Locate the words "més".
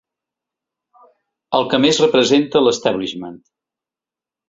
1.85-2.01